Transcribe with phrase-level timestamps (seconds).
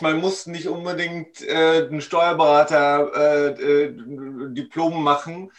[0.00, 5.52] Man muss nicht unbedingt äh, einen Steuerberater äh, äh, Diplom machen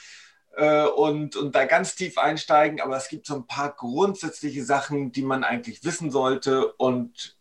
[0.56, 5.12] äh, und, und da ganz tief einsteigen, aber es gibt so ein paar grundsätzliche Sachen,
[5.12, 6.74] die man eigentlich wissen sollte.
[6.74, 7.38] Und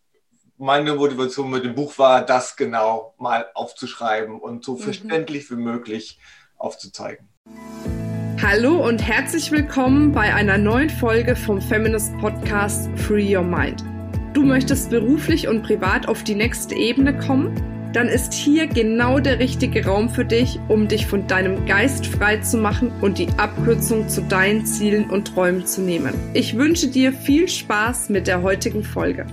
[0.57, 4.79] meine Motivation mit dem Buch war, das genau mal aufzuschreiben und so mhm.
[4.79, 6.19] verständlich wie möglich
[6.57, 7.27] aufzuzeigen.
[8.41, 13.83] Hallo und herzlich willkommen bei einer neuen Folge vom Feminist Podcast Free Your Mind.
[14.33, 17.53] Du möchtest beruflich und privat auf die nächste Ebene kommen?
[17.91, 22.37] Dann ist hier genau der richtige Raum für dich, um dich von deinem Geist frei
[22.37, 26.13] zu machen und die Abkürzung zu deinen Zielen und Träumen zu nehmen.
[26.33, 29.25] Ich wünsche dir viel Spaß mit der heutigen Folge.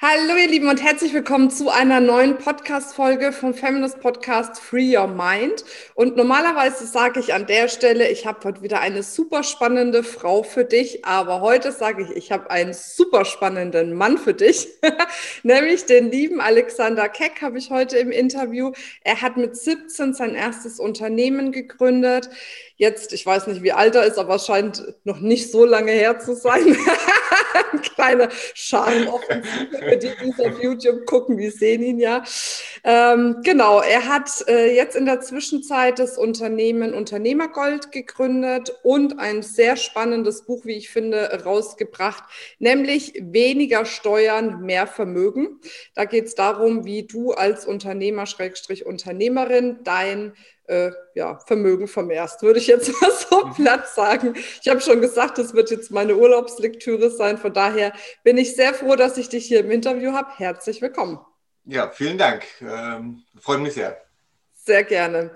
[0.00, 5.08] Hallo ihr Lieben und herzlich willkommen zu einer neuen Podcast-Folge vom Feminist Podcast Free Your
[5.08, 5.64] Mind.
[5.96, 10.44] Und normalerweise sage ich an der Stelle, ich habe heute wieder eine super spannende Frau
[10.44, 14.68] für dich, aber heute sage ich, ich habe einen super spannenden Mann für dich,
[15.42, 18.70] nämlich den lieben Alexander Keck habe ich heute im Interview.
[19.02, 22.30] Er hat mit 17 sein erstes Unternehmen gegründet.
[22.78, 25.90] Jetzt, ich weiß nicht, wie alt er ist, aber es scheint noch nicht so lange
[25.90, 26.76] her zu sein.
[27.94, 32.22] Kleine Schaloffensive für die, die auf YouTube gucken, die sehen ihn ja.
[32.90, 39.42] Ähm, genau, er hat äh, jetzt in der Zwischenzeit das Unternehmen Unternehmergold gegründet und ein
[39.42, 42.24] sehr spannendes Buch, wie ich finde, rausgebracht,
[42.58, 45.60] nämlich Weniger Steuern, mehr Vermögen.
[45.94, 50.32] Da geht es darum, wie du als Unternehmer, Schrägstrich Unternehmerin, dein
[50.66, 53.52] äh, ja, Vermögen vermehrst, würde ich jetzt mal so mhm.
[53.52, 54.32] platt sagen.
[54.62, 57.36] Ich habe schon gesagt, das wird jetzt meine Urlaubslektüre sein.
[57.36, 57.92] Von daher
[58.24, 60.30] bin ich sehr froh, dass ich dich hier im Interview habe.
[60.38, 61.18] Herzlich willkommen.
[61.68, 62.46] Ja, vielen Dank.
[62.62, 64.00] Ähm, freut mich sehr.
[64.64, 65.30] Sehr gerne.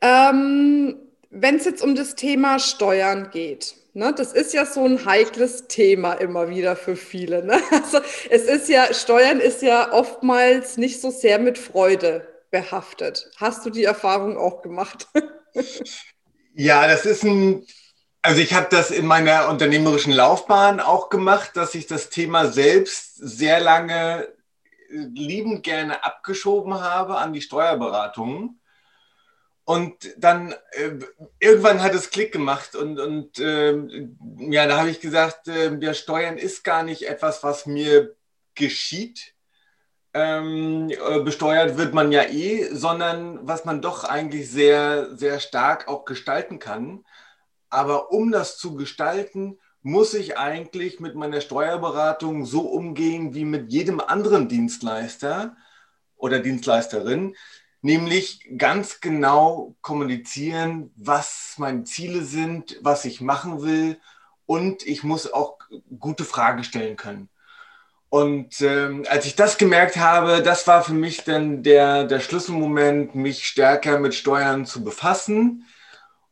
[0.00, 0.96] Ähm,
[1.30, 5.66] Wenn es jetzt um das Thema Steuern geht, Ne, das ist ja so ein heikles
[5.66, 7.44] Thema immer wieder für viele.
[7.44, 7.60] Ne?
[7.72, 7.98] Also
[8.30, 13.30] es ist ja, Steuern ist ja oftmals nicht so sehr mit Freude behaftet.
[13.36, 15.08] Hast du die Erfahrung auch gemacht?
[16.54, 17.66] ja, das ist ein,
[18.22, 23.16] also ich habe das in meiner unternehmerischen Laufbahn auch gemacht, dass ich das Thema selbst
[23.16, 24.28] sehr lange
[24.90, 28.60] liebend gerne abgeschoben habe an die Steuerberatung.
[29.64, 30.98] Und dann äh,
[31.38, 33.76] irgendwann hat es Klick gemacht und, und äh,
[34.50, 38.16] ja, da habe ich gesagt, äh, der Steuern ist gar nicht etwas, was mir
[38.54, 39.34] geschieht,
[40.12, 45.86] ähm, äh, besteuert wird man ja eh, sondern was man doch eigentlich sehr, sehr stark
[45.86, 47.04] auch gestalten kann.
[47.68, 53.72] Aber um das zu gestalten, muss ich eigentlich mit meiner Steuerberatung so umgehen wie mit
[53.72, 55.56] jedem anderen Dienstleister
[56.16, 57.34] oder Dienstleisterin,
[57.80, 63.98] nämlich ganz genau kommunizieren, was meine Ziele sind, was ich machen will
[64.44, 65.58] und ich muss auch
[65.98, 67.30] gute Fragen stellen können.
[68.10, 73.14] Und ähm, als ich das gemerkt habe, das war für mich dann der, der Schlüsselmoment,
[73.14, 75.64] mich stärker mit Steuern zu befassen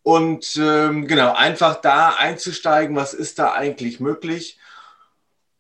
[0.08, 4.58] und ähm, genau einfach da einzusteigen, was ist da eigentlich möglich.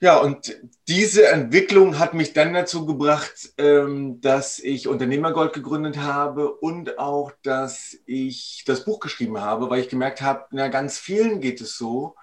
[0.00, 0.56] Ja, und
[0.88, 7.32] diese Entwicklung hat mich dann dazu gebracht, ähm, dass ich Unternehmergold gegründet habe und auch,
[7.42, 11.76] dass ich das Buch geschrieben habe, weil ich gemerkt habe, na, ganz vielen geht es
[11.76, 12.14] so,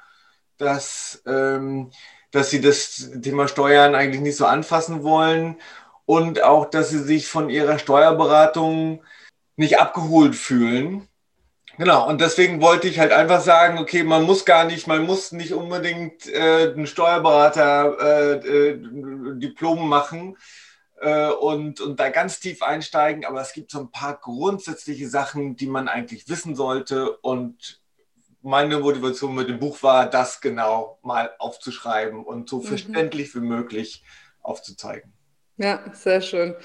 [0.57, 1.91] dass ähm,
[2.31, 5.57] dass sie das Thema Steuern eigentlich nicht so anfassen wollen
[6.05, 9.03] und auch, dass sie sich von ihrer Steuerberatung
[9.57, 11.07] nicht abgeholt fühlen.
[11.77, 15.31] Genau, und deswegen wollte ich halt einfach sagen, okay, man muss gar nicht, man muss
[15.31, 20.37] nicht unbedingt äh, einen Steuerberater äh, äh, Diplom machen
[21.01, 25.57] äh, und, und da ganz tief einsteigen, aber es gibt so ein paar grundsätzliche Sachen,
[25.57, 27.81] die man eigentlich wissen sollte und
[28.41, 32.63] meine Motivation mit dem Buch war, das genau mal aufzuschreiben und so mhm.
[32.63, 34.03] verständlich wie möglich
[34.41, 35.11] aufzuzeigen.
[35.57, 36.55] Ja, sehr schön.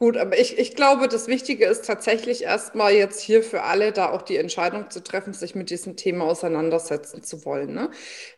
[0.00, 4.10] Gut, aber ich, ich glaube, das Wichtige ist tatsächlich erstmal jetzt hier für alle da
[4.12, 7.74] auch die Entscheidung zu treffen, sich mit diesem Thema auseinandersetzen zu wollen.
[7.74, 7.90] Ne?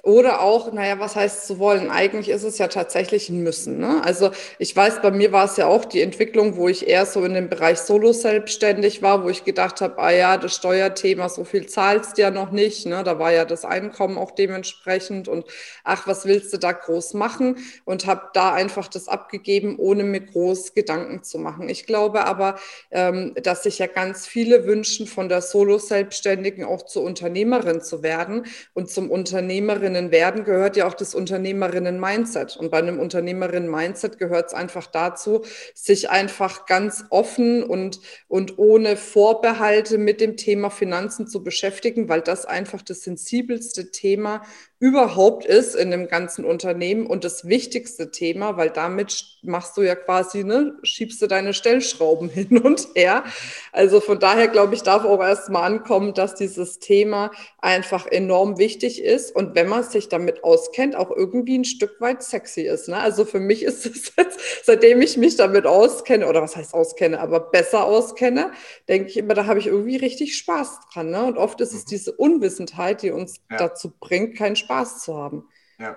[0.02, 1.90] Oder auch, naja, was heißt zu wollen?
[1.90, 3.76] Eigentlich ist es ja tatsächlich ein Müssen.
[3.78, 4.00] Ne?
[4.02, 7.22] Also ich weiß, bei mir war es ja auch die Entwicklung, wo ich eher so
[7.26, 11.44] in dem Bereich Solo selbstständig war, wo ich gedacht habe, ah ja, das Steuerthema, so
[11.44, 12.86] viel zahlst du ja noch nicht.
[12.86, 13.04] Ne?
[13.04, 15.44] Da war ja das Einkommen auch dementsprechend und
[15.84, 17.58] ach, was willst du da groß machen?
[17.84, 21.68] Und habe da einfach das abgegeben, ohne mir groß Gedanken zu machen machen.
[21.68, 22.58] Ich glaube aber,
[22.90, 28.46] ähm, dass sich ja ganz viele wünschen, von der Solo-Selbstständigen auch zur Unternehmerin zu werden.
[28.72, 32.56] Und zum Unternehmerinnen werden gehört ja auch das Unternehmerinnen-Mindset.
[32.56, 35.44] Und bei einem Unternehmerinnen-Mindset gehört es einfach dazu,
[35.74, 42.20] sich einfach ganz offen und, und ohne Vorbehalte mit dem Thema Finanzen zu beschäftigen, weil
[42.20, 44.42] das einfach das sensibelste Thema
[44.80, 49.94] überhaupt ist in dem ganzen Unternehmen und das wichtigste Thema, weil damit machst du ja
[49.94, 53.24] quasi, ne, schiebst du deine Stellschrauben hin und her.
[53.72, 59.02] Also von daher glaube ich, darf auch erstmal ankommen, dass dieses Thema einfach enorm wichtig
[59.04, 62.88] ist und wenn man sich damit auskennt, auch irgendwie ein Stück weit sexy ist.
[62.88, 62.96] Ne?
[62.96, 67.20] Also für mich ist es jetzt, seitdem ich mich damit auskenne, oder was heißt auskenne,
[67.20, 68.52] aber besser auskenne,
[68.88, 71.10] denke ich immer, da habe ich irgendwie richtig Spaß dran.
[71.10, 71.22] Ne?
[71.22, 71.88] Und oft ist es mhm.
[71.90, 73.58] diese Unwissenheit, die uns ja.
[73.58, 75.48] dazu bringt, keinen Spaß Spaß zu haben.
[75.78, 75.96] Ja,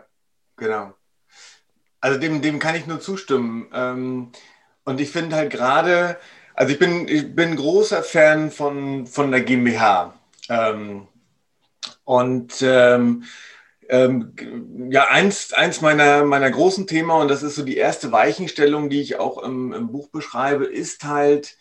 [0.58, 0.94] genau.
[2.02, 3.70] Also dem, dem kann ich nur zustimmen.
[3.72, 4.32] Ähm,
[4.84, 6.18] und ich finde halt gerade,
[6.56, 10.14] also ich bin, ich bin großer Fan von, von der GmbH.
[10.50, 11.08] Ähm,
[12.04, 13.24] und ähm,
[13.90, 14.34] ähm,
[14.90, 19.02] ja, eins, eins meiner, meiner großen Themen, und das ist so die erste Weichenstellung, die
[19.02, 21.58] ich auch im, im Buch beschreibe, ist halt,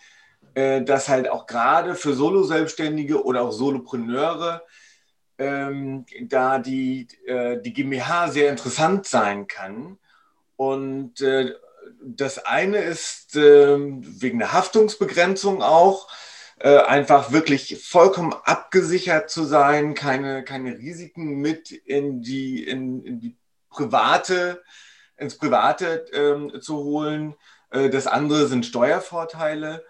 [0.54, 4.62] äh, dass halt auch gerade für Solo-Selbstständige oder auch Solopreneure
[5.42, 9.98] ähm, da die, äh, die GmbH sehr interessant sein kann.
[10.56, 11.54] Und äh,
[12.00, 16.08] das eine ist äh, wegen der Haftungsbegrenzung auch,
[16.58, 23.20] äh, einfach wirklich vollkommen abgesichert zu sein, keine, keine Risiken mit in die, in, in
[23.20, 23.36] die
[23.68, 24.62] private,
[25.16, 27.34] ins Private ähm, zu holen.
[27.70, 29.84] Äh, das andere sind Steuervorteile.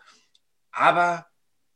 [0.70, 1.26] Aber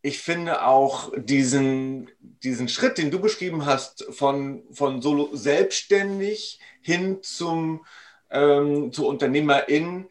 [0.07, 7.19] ich finde auch diesen, diesen Schritt, den du beschrieben hast, von, von solo selbstständig hin
[7.23, 7.85] zum,
[8.31, 10.07] ähm, zur Unternehmerin,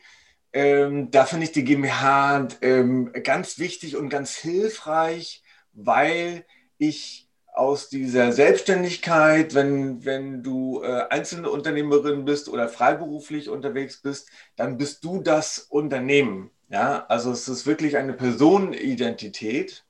[0.51, 6.45] ähm, da finde ich die GmbH ähm, ganz wichtig und ganz hilfreich, weil
[6.77, 14.29] ich aus dieser Selbstständigkeit, wenn, wenn du äh, einzelne Unternehmerin bist oder freiberuflich unterwegs bist,
[14.57, 16.51] dann bist du das Unternehmen.
[16.69, 19.83] Ja, also es ist wirklich eine Personenidentität.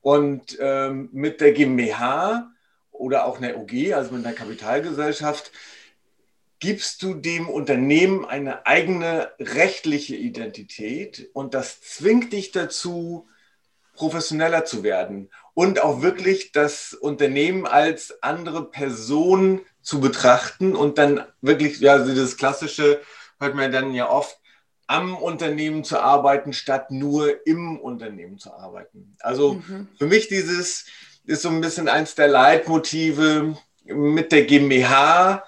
[0.00, 2.50] Und ähm, mit der GmbH
[2.90, 5.52] oder auch einer OG, also mit einer Kapitalgesellschaft,
[6.58, 13.26] gibst du dem Unternehmen eine eigene rechtliche Identität und das zwingt dich dazu,
[13.94, 21.24] professioneller zu werden und auch wirklich das Unternehmen als andere Person zu betrachten und dann
[21.40, 23.00] wirklich, ja, also das klassische
[23.38, 24.39] hört man dann ja oft,
[24.90, 29.14] am Unternehmen zu arbeiten, statt nur im Unternehmen zu arbeiten.
[29.20, 29.86] Also mhm.
[29.96, 30.86] für mich dieses
[31.26, 35.44] ist so ein bisschen eins der Leitmotive mit der GmbH.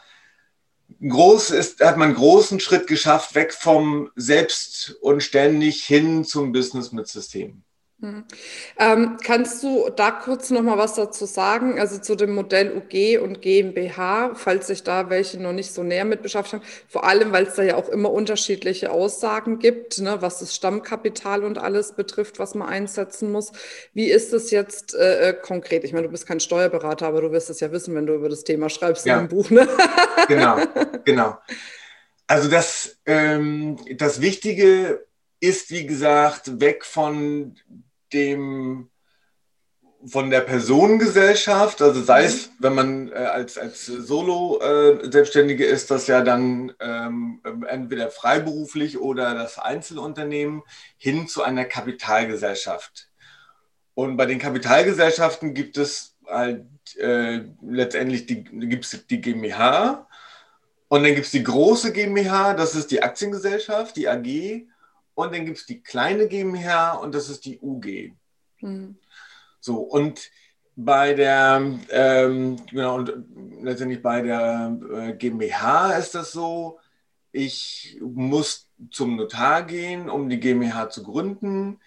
[1.00, 6.52] Groß ist, hat man einen großen Schritt geschafft, weg vom Selbst und ständig hin zum
[6.52, 7.64] Business mit Systemen.
[8.02, 8.24] Hm.
[8.80, 13.22] Ähm, kannst du da kurz noch mal was dazu sagen, also zu dem Modell UG
[13.22, 17.30] und GmbH, falls sich da welche noch nicht so näher mit beschäftigt haben, vor allem,
[17.30, 21.92] weil es da ja auch immer unterschiedliche Aussagen gibt, ne, was das Stammkapital und alles
[21.92, 23.52] betrifft, was man einsetzen muss.
[23.94, 25.84] Wie ist es jetzt äh, äh konkret?
[25.84, 28.28] Ich meine, du bist kein Steuerberater, aber du wirst es ja wissen, wenn du über
[28.28, 29.20] das Thema schreibst ja.
[29.20, 29.48] in dem Buch.
[29.50, 29.68] Ne?
[30.28, 30.56] Genau,
[31.04, 31.38] genau.
[32.26, 35.04] Also das, ähm, das Wichtige
[35.42, 37.56] ist, wie gesagt, weg von
[38.12, 38.88] dem
[40.04, 42.52] von der Personengesellschaft, also sei es, mhm.
[42.58, 49.34] wenn man äh, als, als Solo-Selbstständige äh, ist, das ja dann ähm, entweder freiberuflich oder
[49.34, 50.62] das Einzelunternehmen,
[50.96, 53.10] hin zu einer Kapitalgesellschaft.
[53.94, 56.66] Und bei den Kapitalgesellschaften gibt es halt
[56.98, 60.08] äh, letztendlich die, gibt's die GmbH
[60.88, 64.66] und dann gibt es die große GmbH, das ist die Aktiengesellschaft, die AG
[65.14, 68.12] und dann gibt es die kleine GmbH und das ist die UG.
[68.60, 68.96] Mhm.
[69.60, 70.30] So, und
[70.74, 73.12] bei der, ähm, genau, und
[73.62, 76.78] letztendlich bei der äh, GmbH ist das so,
[77.30, 81.80] ich muss zum Notar gehen, um die GmbH zu gründen.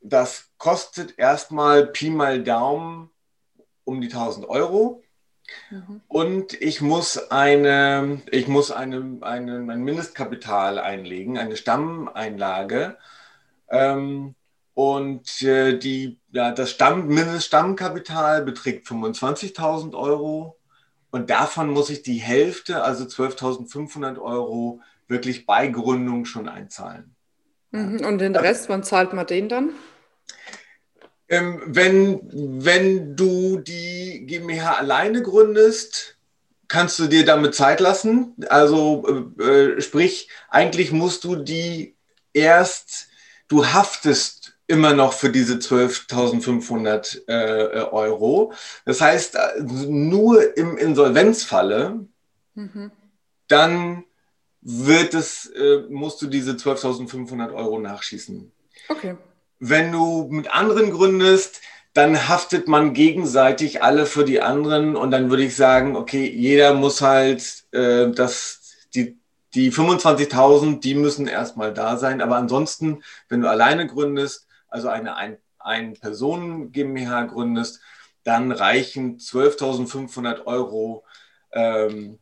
[0.00, 3.10] Das kostet erstmal Pi mal Daumen
[3.84, 5.01] um die 1000 Euro.
[5.70, 6.00] Mhm.
[6.08, 12.98] Und ich muss, eine, ich muss eine, eine, ein Mindestkapital einlegen, eine Stammeinlage.
[13.70, 14.34] Ähm,
[14.74, 20.58] und äh, die, ja, das Stamm, Mindeststammkapital beträgt 25.000 Euro.
[21.10, 27.14] Und davon muss ich die Hälfte, also 12.500 Euro, wirklich bei Gründung schon einzahlen.
[27.70, 28.04] Mhm.
[28.04, 29.70] Und den Rest, wann zahlt man den dann?
[31.32, 32.20] Ähm, wenn,
[32.62, 36.18] wenn du die GmbH alleine gründest,
[36.68, 38.34] kannst du dir damit Zeit lassen.
[38.50, 41.96] Also äh, äh, sprich, eigentlich musst du die
[42.34, 43.08] erst,
[43.48, 48.52] du haftest immer noch für diese 12.500 äh, Euro.
[48.84, 49.38] Das heißt,
[49.88, 52.06] nur im Insolvenzfalle,
[52.54, 52.90] mhm.
[53.48, 54.04] dann
[54.60, 58.52] wird es, äh, musst du diese 12.500 Euro nachschießen.
[58.90, 59.16] Okay.
[59.64, 61.60] Wenn du mit anderen gründest,
[61.92, 66.74] dann haftet man gegenseitig alle für die anderen und dann würde ich sagen, okay, jeder
[66.74, 69.20] muss halt äh, das, die,
[69.54, 72.20] die 25.000, die müssen erstmal da sein.
[72.20, 77.80] Aber ansonsten, wenn du alleine gründest, also eine ein, ein Personen GmbH gründest,
[78.24, 81.04] dann reichen 12.500 Euro
[81.52, 82.18] ähm,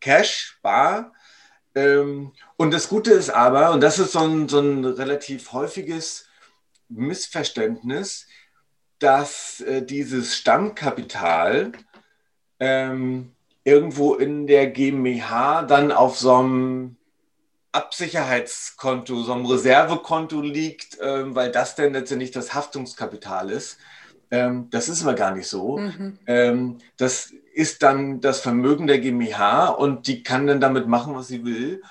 [0.00, 1.12] Cash, bar.
[1.76, 6.25] Ähm, und das Gute ist aber, und das ist so ein, so ein relativ häufiges
[6.88, 8.26] Missverständnis,
[8.98, 11.72] dass äh, dieses Stammkapital
[12.60, 13.32] ähm,
[13.64, 16.96] irgendwo in der GmbH dann auf so einem
[17.72, 23.78] Absicherheitskonto, so einem Reservekonto liegt, ähm, weil das dann letztendlich das Haftungskapital ist.
[24.30, 25.76] Ähm, das ist aber gar nicht so.
[25.76, 26.18] Mhm.
[26.26, 31.28] Ähm, das ist dann das Vermögen der GmbH und die kann dann damit machen, was
[31.28, 31.82] sie will.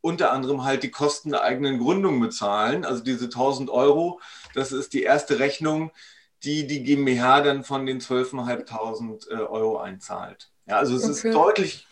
[0.00, 2.84] Unter anderem halt die Kosten der eigenen Gründung bezahlen.
[2.84, 4.20] Also diese 1000 Euro,
[4.54, 5.90] das ist die erste Rechnung,
[6.42, 10.50] die die GmbH dann von den 12.500 äh, Euro einzahlt.
[10.66, 11.28] Ja, also es okay.
[11.28, 11.86] ist deutlich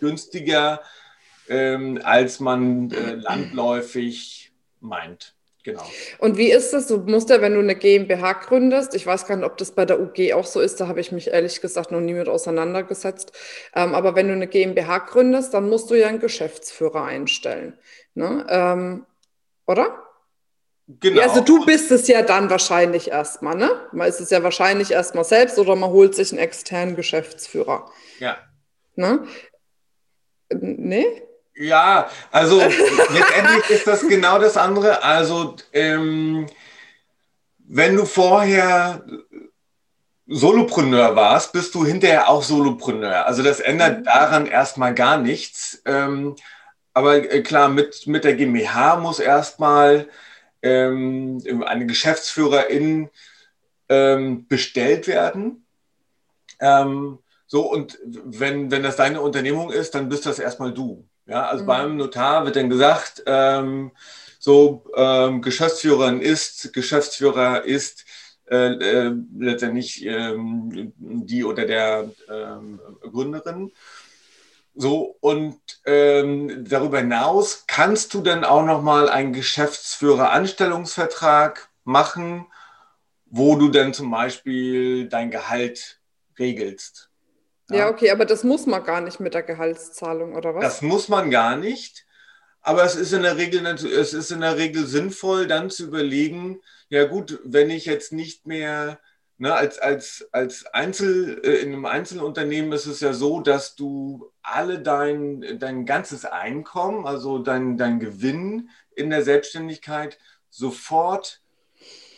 [0.00, 0.80] günstiger,
[1.48, 5.34] ähm, als man äh, landläufig meint.
[5.64, 5.82] Genau.
[6.18, 6.88] Und wie ist das?
[6.88, 9.86] Du musst ja, wenn du eine GmbH gründest, ich weiß gar nicht, ob das bei
[9.86, 13.32] der UG auch so ist, da habe ich mich ehrlich gesagt noch nie mit auseinandergesetzt.
[13.74, 17.78] Ähm, aber wenn du eine GmbH gründest, dann musst du ja einen Geschäftsführer einstellen.
[18.12, 18.46] Ne?
[18.50, 19.06] Ähm,
[19.66, 20.03] oder?
[20.86, 21.22] Genau.
[21.22, 23.70] Also du bist es ja dann wahrscheinlich erstmal, ne?
[23.92, 27.90] Man ist es ja wahrscheinlich erstmal selbst oder man holt sich einen externen Geschäftsführer.
[28.18, 28.36] Ja.
[28.94, 29.26] Ne?
[30.52, 31.06] Nee?
[31.56, 35.02] Ja, also letztendlich ist das genau das andere.
[35.02, 36.46] Also ähm,
[37.58, 39.04] wenn du vorher
[40.26, 43.26] Solopreneur warst, bist du hinterher auch Solopreneur.
[43.26, 44.04] Also das ändert mhm.
[44.04, 45.80] daran erstmal gar nichts.
[45.86, 46.36] Ähm,
[46.92, 50.08] aber äh, klar, mit, mit der GmbH muss erstmal
[50.64, 53.10] ähm, eine Geschäftsführerin
[53.88, 55.66] ähm, bestellt werden.
[56.60, 61.06] Ähm, so, und wenn, wenn das deine Unternehmung ist, dann bist das erstmal du.
[61.26, 61.68] Ja, also mhm.
[61.68, 63.92] beim Notar wird dann gesagt, ähm,
[64.38, 68.04] so ähm, Geschäftsführerin ist, Geschäftsführer ist
[68.50, 73.72] äh, äh, letztendlich ähm, die oder der ähm, Gründerin.
[74.74, 82.46] So, und ähm, darüber hinaus kannst du dann auch nochmal einen Geschäftsführer-Anstellungsvertrag machen,
[83.26, 86.00] wo du dann zum Beispiel dein Gehalt
[86.38, 87.10] regelst.
[87.70, 87.76] Ja.
[87.76, 90.64] ja, okay, aber das muss man gar nicht mit der Gehaltszahlung, oder was?
[90.64, 92.04] Das muss man gar nicht.
[92.60, 96.60] Aber es ist in der Regel, es ist in der Regel sinnvoll, dann zu überlegen,
[96.88, 98.98] ja gut, wenn ich jetzt nicht mehr
[99.44, 104.32] Ne, als, als, als Einzel, äh, in einem Einzelunternehmen ist es ja so, dass du
[104.40, 111.42] alle dein, dein ganzes Einkommen, also dein, dein Gewinn in der Selbstständigkeit sofort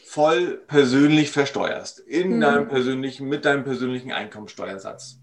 [0.04, 1.99] voll persönlich versteuerst.
[1.99, 2.40] In mhm.
[2.42, 5.18] deinem persönlichen, mit deinem persönlichen Einkommensteuersatz.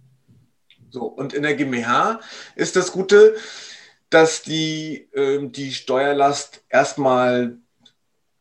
[0.89, 2.19] So, und in der GmbH
[2.57, 3.37] ist das Gute,
[4.09, 7.59] dass die, äh, die Steuerlast erstmal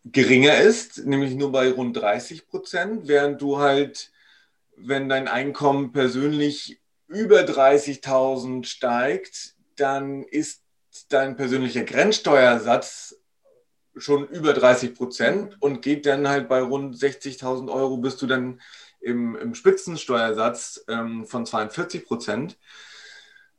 [0.05, 4.11] geringer ist, nämlich nur bei rund 30 Prozent, während du halt,
[4.77, 10.63] wenn dein Einkommen persönlich über 30.000 steigt, dann ist
[11.09, 13.17] dein persönlicher Grenzsteuersatz
[13.97, 18.61] schon über 30 Prozent und geht dann halt bei rund 60.000 Euro bist du dann
[19.01, 22.59] im, im Spitzensteuersatz ähm, von 42 Prozent.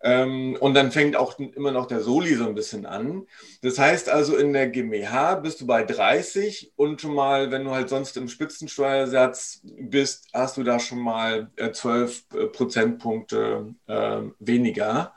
[0.05, 3.25] Ähm, und dann fängt auch immer noch der Soli so ein bisschen an.
[3.62, 7.72] Das heißt also, in der GmbH bist du bei 30 und schon mal, wenn du
[7.72, 15.13] halt sonst im Spitzensteuersatz bist, hast du da schon mal 12 äh, Prozentpunkte äh, weniger.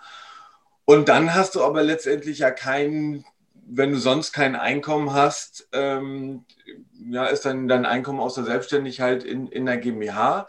[0.84, 3.24] Und dann hast du aber letztendlich ja kein,
[3.66, 6.44] wenn du sonst kein Einkommen hast, ähm,
[7.10, 10.48] ja, ist dann dein Einkommen aus der Selbstständigkeit in, in der GmbH.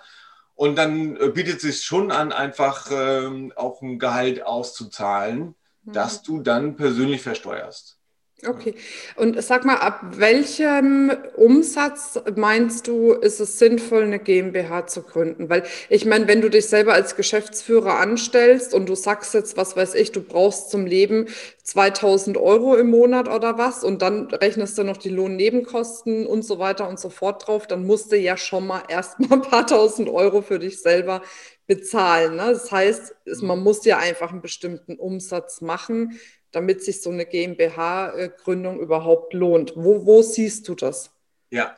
[0.58, 5.94] Und dann äh, bietet es sich schon an, einfach ähm, auch ein Gehalt auszuzahlen, mhm.
[5.94, 7.97] das du dann persönlich versteuerst.
[8.46, 8.76] Okay.
[9.16, 15.50] Und sag mal, ab welchem Umsatz meinst du, ist es sinnvoll, eine GmbH zu gründen?
[15.50, 19.76] Weil ich meine, wenn du dich selber als Geschäftsführer anstellst und du sagst jetzt, was
[19.76, 21.26] weiß ich, du brauchst zum Leben
[21.64, 26.60] 2000 Euro im Monat oder was und dann rechnest du noch die Lohnnebenkosten und so
[26.60, 30.10] weiter und so fort drauf, dann musst du ja schon mal erstmal ein paar tausend
[30.10, 31.24] Euro für dich selber
[31.66, 32.36] bezahlen.
[32.36, 32.52] Ne?
[32.52, 36.20] Das heißt, man muss ja einfach einen bestimmten Umsatz machen
[36.52, 39.74] damit sich so eine GmbH-Gründung überhaupt lohnt.
[39.76, 41.12] Wo, wo siehst du das?
[41.50, 41.78] Ja,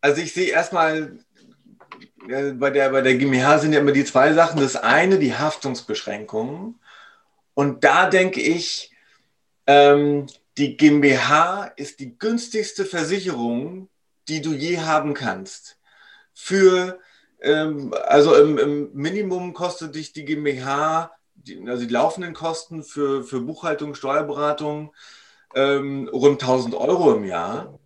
[0.00, 1.18] also ich sehe erstmal,
[2.26, 4.60] bei der, bei der GmbH sind ja immer die zwei Sachen.
[4.60, 6.78] Das eine, die Haftungsbeschränkungen.
[7.54, 8.92] Und da denke ich,
[9.66, 10.26] ähm,
[10.58, 13.88] die GmbH ist die günstigste Versicherung,
[14.28, 15.78] die du je haben kannst.
[16.40, 17.00] für,
[17.40, 21.10] ähm, also im, im, Minimum kostet dich die GmbH,
[21.48, 24.92] die, also die laufenden Kosten für, für Buchhaltung, Steuerberatung
[25.54, 27.78] ähm, rund 1000 Euro im Jahr.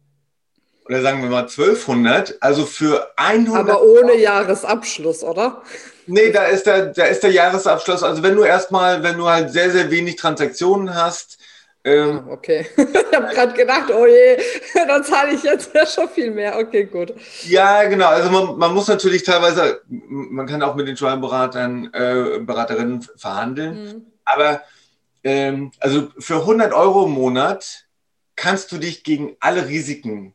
[0.87, 3.55] Oder sagen wir mal 1200, also für 100.
[3.57, 5.63] Aber ohne Jahresabschluss, oder?
[6.07, 8.03] Nee, da ist der, da ist der Jahresabschluss.
[8.03, 11.39] Also wenn du erstmal, wenn du halt sehr, sehr wenig Transaktionen hast,
[11.85, 12.67] ähm, ah, okay.
[12.77, 14.39] ich habe gerade gedacht, oh je,
[14.75, 16.59] dann zahle ich jetzt ja schon viel mehr.
[16.59, 17.13] Okay, gut.
[17.45, 18.09] Ja, genau.
[18.09, 23.85] Also man, man muss natürlich teilweise, man kann auch mit den Steuerberatern, äh, Beraterinnen verhandeln.
[23.85, 24.07] Mhm.
[24.25, 24.63] Aber
[25.25, 27.87] ähm, also für 100 Euro im Monat
[28.37, 30.35] kannst du dich gegen alle Risiken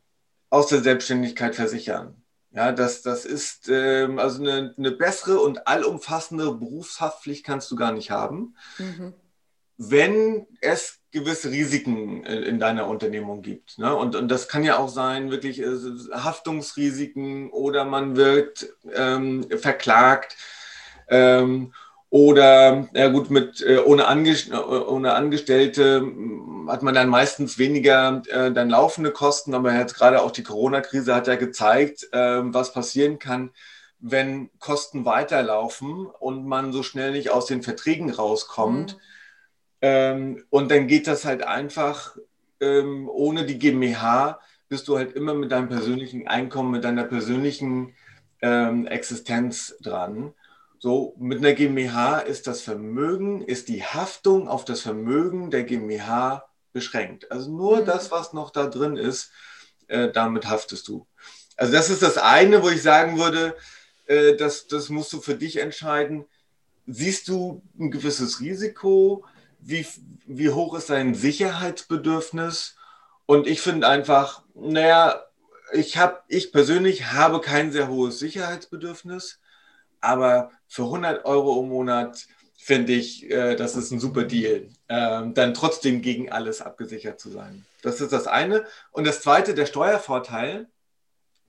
[0.50, 2.22] aus der Selbstständigkeit versichern.
[2.50, 7.92] Ja, das, das ist ähm, also eine, eine, bessere und allumfassende Berufshaftpflicht kannst du gar
[7.92, 8.56] nicht haben.
[8.78, 9.12] Mhm.
[9.76, 13.78] Wenn es gewisse Risiken in deiner Unternehmung gibt.
[13.78, 13.94] Ne?
[13.94, 15.76] Und, und das kann ja auch sein, wirklich äh,
[16.12, 20.36] Haftungsrisiken oder man wird ähm, verklagt.
[21.08, 21.72] Ähm,
[22.10, 28.22] oder, ja gut, mit, äh, ohne, Angest ohne Angestellte hm, hat man dann meistens weniger
[28.28, 32.72] äh, dann laufende Kosten, aber jetzt gerade auch die Corona-Krise hat ja gezeigt, äh, was
[32.72, 33.50] passieren kann,
[33.98, 38.96] wenn Kosten weiterlaufen und man so schnell nicht aus den Verträgen rauskommt.
[38.96, 39.00] Mhm
[39.80, 42.16] ähm, und dann geht das halt einfach
[42.60, 47.94] ähm, ohne die GmbH, bist du halt immer mit deinem persönlichen Einkommen, mit deiner persönlichen
[48.42, 50.34] ähm, Existenz dran.
[50.78, 56.48] So, mit einer GmbH ist das Vermögen, ist die Haftung auf das Vermögen der GmbH
[56.72, 57.32] beschränkt.
[57.32, 57.84] Also nur mhm.
[57.86, 59.30] das, was noch da drin ist,
[59.88, 61.06] äh, damit haftest du.
[61.56, 63.56] Also das ist das eine, wo ich sagen würde,
[64.06, 66.26] äh, das, das musst du für dich entscheiden.
[66.86, 69.24] Siehst du ein gewisses Risiko?
[69.58, 69.86] Wie,
[70.26, 72.76] wie hoch ist dein Sicherheitsbedürfnis?
[73.26, 75.22] Und ich finde einfach, naja,
[75.72, 79.40] ich habe, ich persönlich habe kein sehr hohes Sicherheitsbedürfnis,
[80.00, 85.22] aber für 100 Euro im Monat finde ich, äh, das ist ein super Deal, äh,
[85.32, 87.64] dann trotzdem gegen alles abgesichert zu sein.
[87.82, 88.66] Das ist das eine.
[88.90, 90.68] Und das zweite, der Steuervorteil,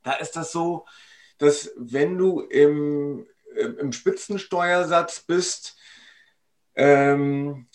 [0.04, 0.86] da ist das so,
[1.38, 5.78] dass wenn du im, im Spitzensteuersatz bist,
[6.76, 7.68] ähm,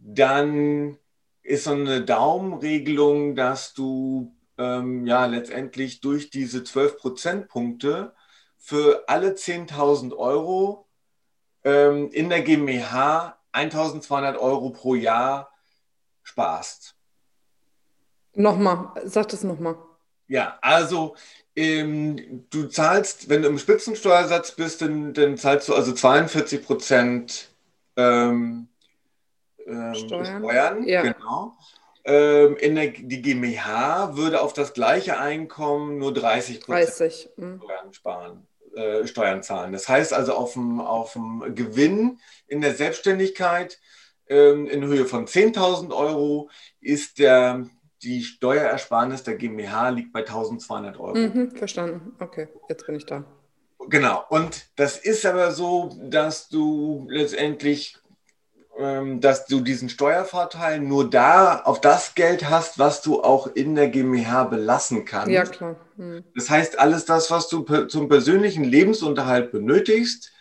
[0.00, 0.98] dann
[1.42, 8.14] ist so eine Daumenregelung, dass du ähm, ja letztendlich durch diese 12 Prozentpunkte
[8.56, 10.86] für alle 10.000 Euro
[11.64, 15.50] ähm, in der GmbH 1.200 Euro pro Jahr
[16.22, 16.94] sparst.
[18.34, 19.76] Nochmal, sag das nochmal.
[20.28, 21.16] Ja, also
[21.56, 27.50] ähm, du zahlst, wenn du im Spitzensteuersatz bist, dann, dann zahlst du also 42 Prozent
[27.96, 28.68] ähm,
[29.70, 30.42] ähm, Steuern.
[30.42, 31.02] Steuern ja.
[31.02, 31.56] genau.
[32.04, 37.60] Ähm, in der, die GmbH würde auf das gleiche Einkommen nur 30 Prozent hm.
[37.62, 38.46] Steuern sparen.
[38.74, 39.72] Äh, Steuern zahlen.
[39.72, 43.80] Das heißt also auf dem, auf dem Gewinn in der Selbstständigkeit
[44.28, 47.66] ähm, in Höhe von 10.000 Euro ist der,
[48.02, 51.16] die Steuerersparnis der GmbH liegt bei 1.200 Euro.
[51.16, 52.14] Mhm, verstanden.
[52.20, 53.24] Okay, jetzt bin ich da.
[53.88, 54.24] Genau.
[54.28, 57.98] Und das ist aber so, dass du letztendlich
[58.78, 63.88] dass du diesen Steuervorteil nur da auf das Geld hast, was du auch in der
[63.88, 65.30] GmbH belassen kannst.
[65.30, 65.76] Ja, klar.
[65.96, 66.24] Hm.
[66.34, 70.32] Das heißt, alles das, was du zum persönlichen Lebensunterhalt benötigst,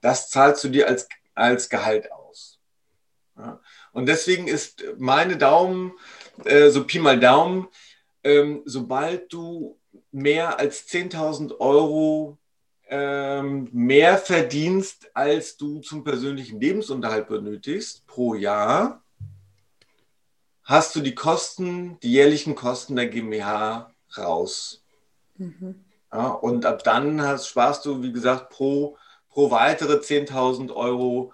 [0.00, 2.60] das zahlst du dir als, als Gehalt aus.
[3.36, 3.60] Ja?
[3.92, 5.92] Und deswegen ist meine Daumen,
[6.44, 7.66] äh, so Pi mal Daumen,
[8.22, 9.78] ähm, sobald du
[10.12, 12.38] mehr als 10.000 Euro
[12.90, 19.02] ähm, mehr verdienst, als du zum persönlichen Lebensunterhalt benötigst pro Jahr,
[20.64, 24.84] hast du die Kosten, die jährlichen Kosten der GmbH raus.
[25.36, 25.84] Mhm.
[26.12, 28.96] Ja, und ab dann hast, sparst du, wie gesagt, pro,
[29.28, 31.32] pro weitere 10.000 Euro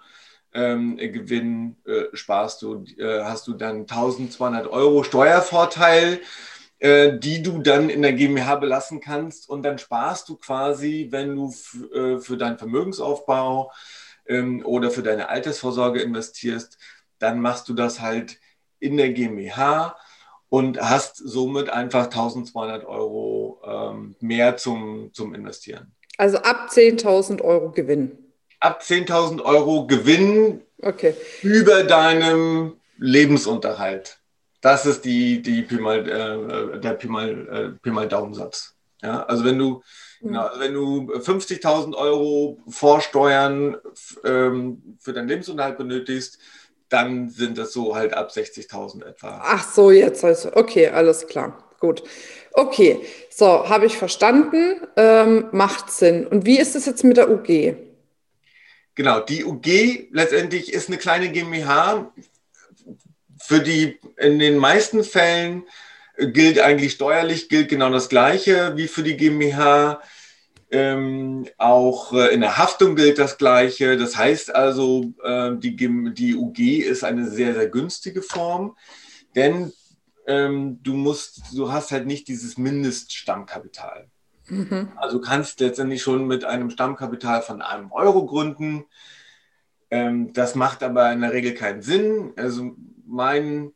[0.53, 6.21] ähm, Gewinn äh, sparst du, äh, hast du dann 1.200 Euro Steuervorteil
[6.79, 11.51] die du dann in der GmbH belassen kannst und dann sparst du quasi, wenn du
[11.93, 13.71] äh, für deinen Vermögensaufbau
[14.27, 16.77] ähm, oder für deine Altersvorsorge investierst,
[17.19, 18.39] dann machst du das halt
[18.79, 19.95] in der GmbH
[20.49, 25.93] und hast somit einfach 1200 Euro ähm, mehr zum, zum Investieren.
[26.17, 28.17] Also ab 10.000 Euro Gewinn.
[28.59, 31.13] Ab 10.000 Euro Gewinn okay.
[31.41, 34.19] über deinem Lebensunterhalt.
[34.67, 38.75] Das ist die, die Pi mal, äh, der Pi mal, äh, Pi mal Daumensatz.
[39.01, 39.81] Ja, also wenn du,
[40.19, 40.27] mhm.
[40.27, 43.77] genau, wenn du 50.000 Euro Vorsteuern
[44.25, 46.39] ähm, für deinen Lebensunterhalt benötigst,
[46.89, 49.39] dann sind das so halt ab 60.000 etwa.
[49.41, 51.63] Ach so, jetzt also, okay, alles klar.
[51.79, 52.03] gut.
[52.51, 52.99] Okay,
[53.29, 54.81] so, habe ich verstanden.
[54.97, 56.27] Ähm, macht Sinn.
[56.27, 57.77] Und wie ist es jetzt mit der UG?
[58.95, 62.11] Genau, die UG letztendlich ist eine kleine GmbH.
[63.47, 65.63] Für die in den meisten Fällen
[66.17, 70.01] gilt eigentlich steuerlich, gilt genau das Gleiche wie für die GmbH.
[70.69, 73.95] Ähm, auch äh, in der Haftung gilt das Gleiche.
[73.95, 78.75] Das heißt also, äh, die, die UG ist eine sehr, sehr günstige Form,
[79.33, 79.71] denn
[80.27, 84.09] ähm, du musst, du hast halt nicht dieses Mindeststammkapital.
[84.49, 84.91] Mhm.
[84.97, 88.83] Also kannst letztendlich schon mit einem Stammkapital von einem Euro gründen.
[89.89, 92.33] Ähm, das macht aber in der Regel keinen Sinn.
[92.35, 92.75] Also
[93.07, 93.73] mein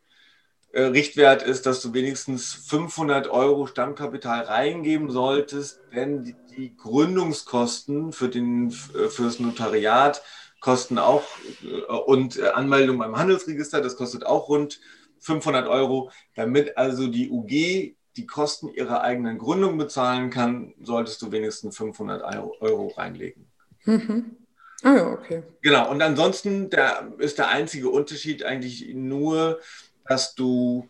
[0.74, 8.14] äh, Richtwert ist, dass du wenigstens 500 Euro Stammkapital reingeben solltest, denn die, die Gründungskosten
[8.14, 10.22] für, den, für das Notariat
[10.62, 11.24] kosten auch
[11.64, 14.80] äh, und äh, Anmeldung beim Handelsregister, das kostet auch rund
[15.20, 16.12] 500 Euro.
[16.36, 22.22] Damit also die UG die Kosten ihrer eigenen Gründung bezahlen kann, solltest du wenigstens 500
[22.60, 23.48] Euro reinlegen.
[23.86, 24.41] Mhm.
[24.84, 25.44] Ah ja, okay.
[25.62, 29.60] Genau, und ansonsten der, ist der einzige Unterschied eigentlich nur,
[30.08, 30.90] dass du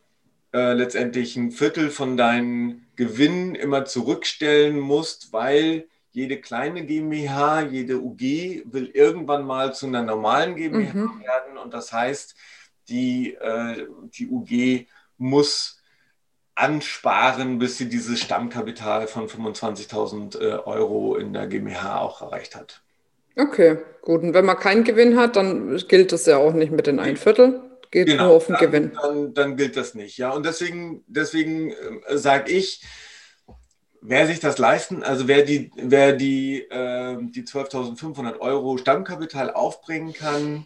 [0.54, 8.02] äh, letztendlich ein Viertel von deinen Gewinnen immer zurückstellen musst, weil jede kleine GmbH, jede
[8.02, 8.22] UG
[8.66, 11.22] will irgendwann mal zu einer normalen GmbH mhm.
[11.22, 11.58] werden.
[11.58, 12.36] Und das heißt,
[12.90, 15.82] die, äh, die UG muss
[16.56, 22.82] ansparen, bis sie dieses Stammkapital von 25.000 äh, Euro in der GmbH auch erreicht hat.
[23.36, 24.22] Okay, gut.
[24.22, 27.18] Und wenn man keinen Gewinn hat, dann gilt das ja auch nicht mit den ein
[27.18, 27.62] Viertel.
[27.92, 28.92] Geht genau, nur auf den dann, Gewinn.
[29.02, 30.18] Dann, dann, gilt das nicht.
[30.18, 32.82] Ja, und deswegen, deswegen äh, sage ich,
[34.02, 40.14] wer sich das leisten, also wer die, wer die, äh, die 12.500 Euro Stammkapital aufbringen
[40.14, 40.66] kann,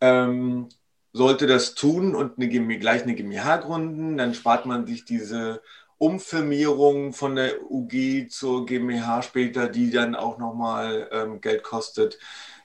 [0.00, 0.68] ähm,
[1.12, 5.60] sollte das tun und eine, gleich eine GmbH gründen, dann spart man sich diese
[6.00, 12.18] Umfirmierung von der UG zur GmbH später, die dann auch nochmal ähm, Geld kostet.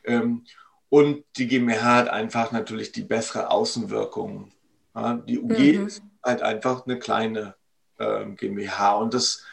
[0.06, 0.46] Ähm,
[0.88, 4.54] und die GmbH hat einfach natürlich die bessere Außenwirkung.
[4.96, 5.88] Ja, die UG mhm.
[5.88, 7.56] ist halt einfach eine kleine
[8.00, 9.44] ähm, GmbH und das,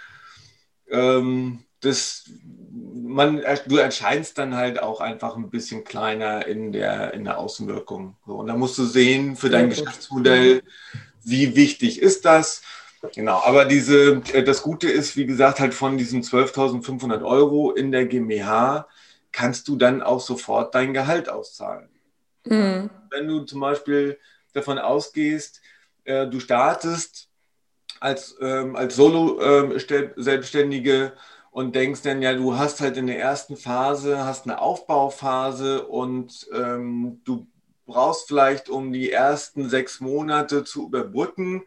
[0.89, 2.31] ähm, das
[2.71, 8.17] man, du erscheinst dann halt auch einfach ein bisschen kleiner in der, in der Außenwirkung.
[8.27, 10.63] So, und da musst du sehen für dein Geschäftsmodell,
[11.25, 12.63] wie wichtig ist das.
[13.15, 17.91] Genau, aber diese, äh, das Gute ist, wie gesagt, halt von diesen 12.500 Euro in
[17.91, 18.87] der GmbH
[19.33, 21.89] kannst du dann auch sofort dein Gehalt auszahlen.
[22.45, 22.91] Mhm.
[23.11, 24.19] Wenn du zum Beispiel
[24.53, 25.61] davon ausgehst,
[26.05, 27.29] äh, du startest
[28.01, 31.13] als, ähm, als Solo-Selbstständige ähm,
[31.51, 36.49] und denkst dann, ja, du hast halt in der ersten Phase, hast eine Aufbauphase und
[36.53, 37.47] ähm, du
[37.87, 41.65] brauchst vielleicht, um die ersten sechs Monate zu überbrücken,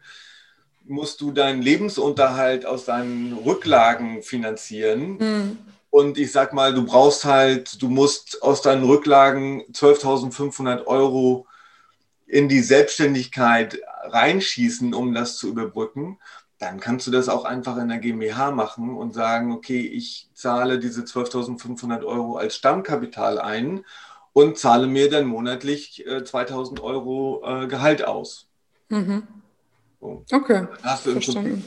[0.88, 5.18] musst du deinen Lebensunterhalt aus deinen Rücklagen finanzieren.
[5.18, 5.58] Mhm.
[5.90, 11.46] Und ich sag mal, du brauchst halt, du musst aus deinen Rücklagen 12.500 Euro
[12.26, 16.18] in die Selbstständigkeit reinschießen, um das zu überbrücken
[16.58, 20.78] dann kannst du das auch einfach in der GmbH machen und sagen, okay, ich zahle
[20.78, 23.84] diese 12.500 Euro als Stammkapital ein
[24.32, 28.46] und zahle mir dann monatlich äh, 2.000 Euro äh, Gehalt aus.
[28.88, 29.24] Mhm.
[30.06, 30.36] So.
[30.36, 30.66] Okay.
[30.66, 31.64] Dann hast du im Prinzip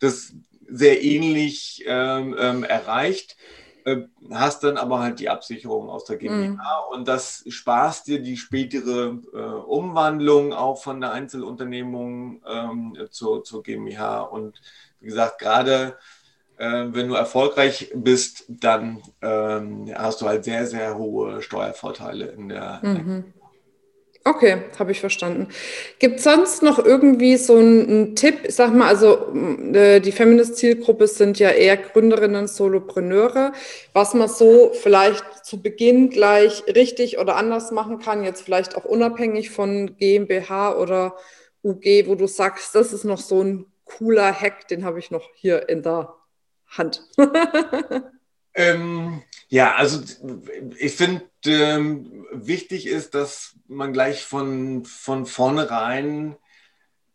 [0.00, 0.32] das
[0.68, 3.36] sehr ähnlich ähm, ähm, erreicht.
[3.84, 6.94] Äh, hast dann aber halt die Absicherung aus der GmbH mhm.
[6.94, 13.62] und das sparst dir die spätere äh, Umwandlung auch von der Einzelunternehmung ähm, zur, zur
[13.62, 14.22] GmbH.
[14.22, 14.58] Und
[15.00, 15.98] wie gesagt, gerade
[16.56, 22.48] äh, wenn du erfolgreich bist, dann ähm, hast du halt sehr, sehr hohe Steuervorteile in
[22.48, 22.96] der, mhm.
[22.96, 23.24] in der
[24.26, 25.48] Okay, habe ich verstanden.
[25.98, 28.40] Gibt es sonst noch irgendwie so einen, Tipp?
[28.44, 29.34] Ich sag mal, also
[29.74, 33.52] äh, die Feminist-Zielgruppe sind ja eher Gründerinnen, Solopreneure,
[33.92, 38.86] was man so vielleicht zu Beginn gleich richtig oder anders machen kann, jetzt vielleicht auch
[38.86, 41.16] unabhängig von GmbH oder
[41.62, 45.28] UG, wo du sagst, das ist noch so ein cooler Hack, den habe ich noch
[45.34, 46.14] hier in der
[46.66, 47.02] Hand.
[48.54, 50.02] ähm, ja, also
[50.78, 56.36] ich finde, ähm, wichtig ist, dass man gleich von, von vornherein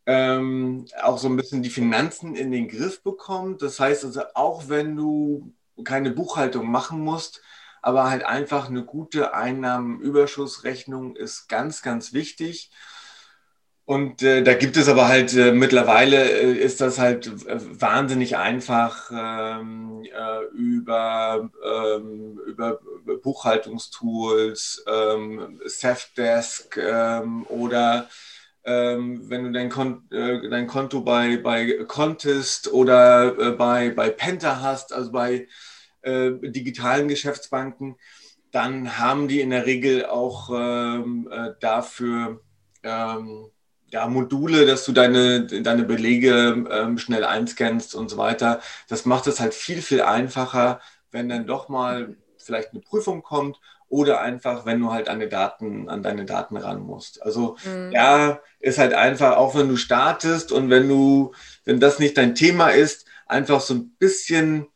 [0.06, 3.62] ähm, auch so ein bisschen die Finanzen in den Griff bekommt.
[3.62, 5.52] Das heißt also, auch wenn du
[5.84, 7.42] keine Buchhaltung machen musst,
[7.82, 12.70] aber halt einfach eine gute Einnahmenüberschussrechnung ist ganz, ganz wichtig.
[13.84, 18.36] Und äh, da gibt es aber halt äh, mittlerweile äh, ist das halt äh, wahnsinnig
[18.36, 22.78] einfach ähm, äh, über, ähm, über
[23.22, 28.08] Buchhaltungstools, ähm, Safdesk ähm, oder
[28.64, 34.60] ähm, wenn du dein, Kon äh, dein Konto bei, bei Contest oder bei, bei Penta
[34.60, 35.48] hast, also bei
[36.02, 37.96] digitalen Geschäftsbanken,
[38.52, 42.40] dann haben die in der Regel auch ähm, äh, dafür
[43.90, 48.60] ja, Module, dass du deine, deine Belege ähm, schnell einscannst und so weiter.
[48.88, 53.60] Das macht es halt viel, viel einfacher, wenn dann doch mal vielleicht eine Prüfung kommt
[53.88, 57.22] oder einfach, wenn du halt an, Daten, an deine Daten ran musst.
[57.22, 57.90] Also mhm.
[57.92, 61.32] ja, ist halt einfach, auch wenn du startest und wenn du,
[61.64, 64.66] wenn das nicht dein Thema ist, einfach so ein bisschen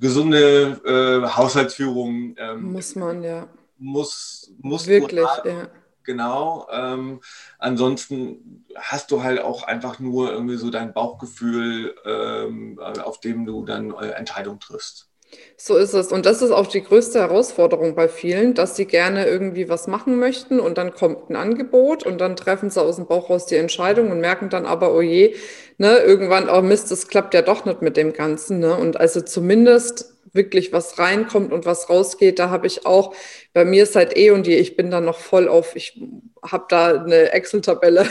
[0.00, 5.68] gesunde äh, Haushaltsführung ähm, muss man ja muss muss wirklich ja.
[6.08, 7.20] Genau ähm,
[7.58, 13.64] ansonsten hast du halt auch einfach nur irgendwie so dein Bauchgefühl ähm, auf dem du
[13.64, 15.08] dann Entscheidungen triffst
[15.56, 16.12] so ist es.
[16.12, 20.18] Und das ist auch die größte Herausforderung bei vielen, dass sie gerne irgendwie was machen
[20.18, 23.56] möchten und dann kommt ein Angebot und dann treffen sie aus dem Bauch raus die
[23.56, 25.34] Entscheidung und merken dann aber, oh je,
[25.76, 28.60] ne, irgendwann, oh Mist, das klappt ja doch nicht mit dem Ganzen.
[28.60, 28.74] Ne?
[28.76, 33.14] Und also zumindest wirklich was reinkommt und was rausgeht, da habe ich auch,
[33.52, 36.00] bei mir ist halt eh und je, ich bin da noch voll auf, ich
[36.42, 38.06] habe da eine Excel-Tabelle.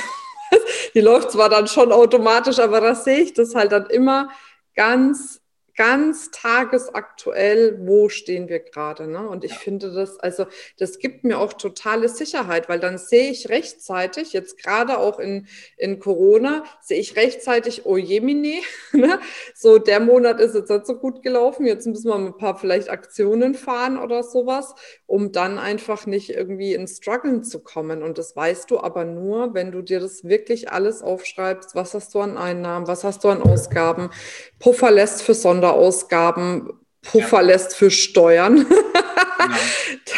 [0.93, 4.29] die läuft zwar dann schon automatisch, aber da sehe ich das halt dann immer
[4.75, 5.41] ganz
[5.77, 9.07] ganz tagesaktuell, wo stehen wir gerade.
[9.07, 9.29] Ne?
[9.29, 9.57] Und ich ja.
[9.57, 10.47] finde das, also
[10.79, 15.45] das gibt mir auch totale Sicherheit, weil dann sehe ich rechtzeitig, jetzt gerade auch in,
[15.77, 18.61] in Corona, sehe ich rechtzeitig, oh Jemine,
[18.91, 19.19] ne?
[19.53, 22.89] so der Monat ist jetzt nicht so gut gelaufen, jetzt müssen wir ein paar vielleicht
[22.89, 24.73] Aktionen fahren oder sowas,
[25.05, 28.01] um dann einfach nicht irgendwie ins Struggeln zu kommen.
[28.01, 32.15] Und das weißt du aber nur, wenn du dir das wirklich alles aufschreibst, was hast
[32.15, 34.09] du an Einnahmen, was hast du an Ausgaben,
[34.57, 36.69] Puffer lässt für Sonder Sonderausgaben
[37.01, 37.47] Puffer ja.
[37.47, 38.65] lässt für Steuern,
[39.37, 39.55] genau.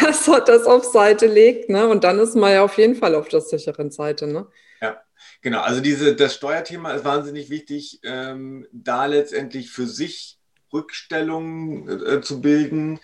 [0.01, 1.69] dass er das auf Seite legt.
[1.69, 1.87] Ne?
[1.87, 4.27] Und dann ist man ja auf jeden Fall auf der sicheren Seite.
[4.27, 4.47] Ne?
[4.81, 4.97] Ja,
[5.41, 5.61] genau.
[5.61, 10.39] Also diese, das Steuerthema ist wahnsinnig wichtig, ähm, da letztendlich für sich
[10.73, 12.99] Rückstellungen äh, zu bilden.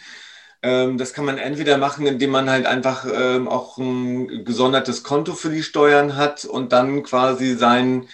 [0.63, 5.33] Ähm, das kann man entweder machen, indem man halt einfach ähm, auch ein gesondertes Konto
[5.33, 8.07] für die Steuern hat und dann quasi sein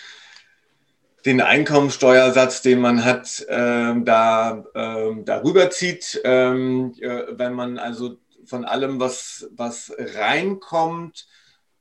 [1.25, 6.19] den Einkommensteuersatz, den man hat, ähm, da ähm, darüber zieht.
[6.23, 11.27] Ähm, äh, wenn man also von allem, was, was reinkommt,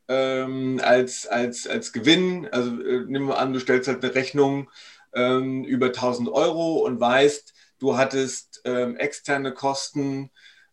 [0.09, 4.70] ähm, als, als, als Gewinn, also äh, nehmen wir an, du stellst halt eine Rechnung
[5.14, 10.31] ähm, über 1000 Euro und weißt, du hattest ähm, externe Kosten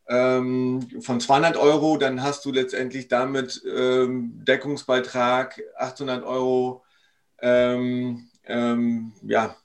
[0.09, 6.85] von 200 Euro, dann hast du letztendlich damit Deckungsbeitrag 800 Euro
[7.41, 9.55] ähm, ähm, ja,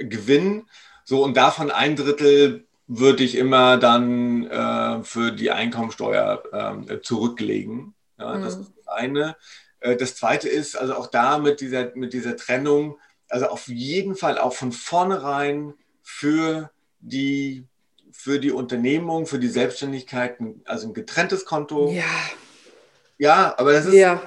[0.00, 0.64] Gewinn.
[1.04, 6.42] So, und davon ein Drittel würde ich immer dann äh, für die Einkommensteuer
[6.88, 7.94] äh, zurücklegen.
[8.18, 8.42] Ja, mhm.
[8.42, 9.36] Das ist das eine.
[9.80, 14.16] Äh, das zweite ist, also auch da mit dieser, mit dieser Trennung, also auf jeden
[14.16, 17.64] Fall auch von vornherein für die,
[18.12, 21.90] für die Unternehmung, für die Selbstständigkeit, also ein getrenntes Konto.
[21.90, 22.04] Ja.
[23.18, 24.20] Ja, aber das ist, ja.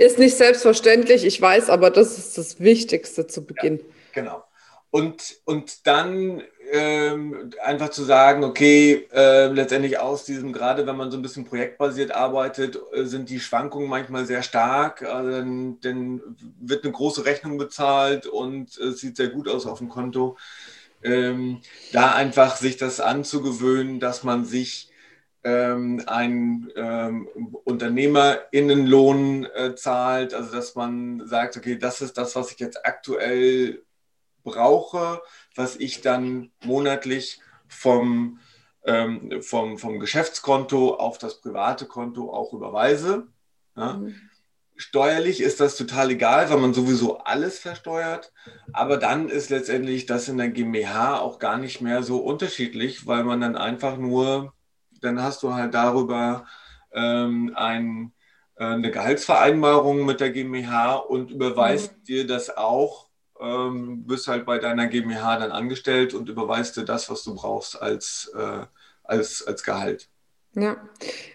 [0.00, 3.80] Ist nicht selbstverständlich, ich weiß, aber das ist das Wichtigste zu Beginn.
[3.80, 3.84] Ja,
[4.14, 4.44] genau.
[4.88, 11.10] Und, und dann ähm, einfach zu sagen, okay, äh, letztendlich aus diesem, gerade wenn man
[11.10, 15.02] so ein bisschen projektbasiert arbeitet, äh, sind die Schwankungen manchmal sehr stark.
[15.02, 16.22] Also dann, dann,
[16.58, 20.38] wird eine große Rechnung bezahlt und es sieht sehr gut aus auf dem Konto.
[21.02, 21.60] Ähm,
[21.92, 24.89] da einfach sich das anzugewöhnen, dass man sich
[25.42, 27.28] ähm, ein ähm,
[27.64, 33.82] Unternehmerinnenlohn äh, zahlt, also dass man sagt, okay, das ist das, was ich jetzt aktuell
[34.42, 35.22] brauche,
[35.54, 38.38] was ich dann monatlich vom,
[38.84, 43.28] ähm, vom, vom Geschäftskonto auf das private Konto auch überweise.
[43.76, 43.94] Ja.
[43.94, 44.14] Mhm.
[44.76, 48.32] Steuerlich ist das total egal, weil man sowieso alles versteuert.
[48.72, 53.24] Aber dann ist letztendlich das in der GmbH auch gar nicht mehr so unterschiedlich, weil
[53.24, 54.54] man dann einfach nur
[55.00, 56.46] dann hast du halt darüber
[56.92, 58.12] ähm, ein,
[58.56, 62.04] äh, eine Gehaltsvereinbarung mit der GmbH und überweist mhm.
[62.04, 63.08] dir das auch.
[63.40, 67.80] Ähm, bist halt bei deiner GmbH dann angestellt und überweist dir das, was du brauchst
[67.80, 68.66] als, äh,
[69.02, 70.10] als, als Gehalt.
[70.54, 70.76] Ja,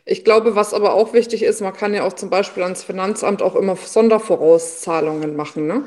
[0.04, 3.42] ich glaube, was aber auch wichtig ist, man kann ja auch zum Beispiel ans Finanzamt
[3.42, 5.68] auch immer Sondervorauszahlungen machen.
[5.68, 5.86] Ne?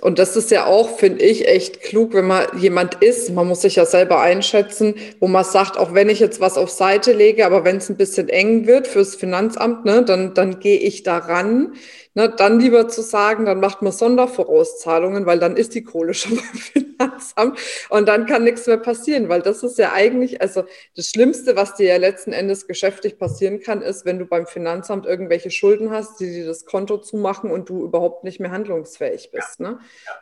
[0.00, 3.62] Und das ist ja auch, finde ich, echt klug, wenn man jemand ist, man muss
[3.62, 7.44] sich ja selber einschätzen, wo man sagt, auch wenn ich jetzt was auf Seite lege,
[7.44, 11.74] aber wenn es ein bisschen eng wird fürs Finanzamt, ne, dann, dann gehe ich daran.
[12.14, 16.36] Ne, dann lieber zu sagen, dann macht man Sondervorauszahlungen, weil dann ist die Kohle schon
[16.36, 17.58] beim Finanzamt
[17.88, 20.64] und dann kann nichts mehr passieren, weil das ist ja eigentlich, also
[20.96, 25.06] das Schlimmste, was dir ja letzten Endes geschäftlich passieren kann, ist, wenn du beim Finanzamt
[25.06, 29.60] irgendwelche Schulden hast, die dir das Konto zumachen und du überhaupt nicht mehr handlungsfähig bist.
[29.60, 29.78] Ne?